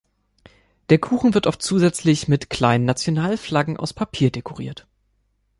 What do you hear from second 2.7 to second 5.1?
Nationalflaggen aus Papier dekoriert.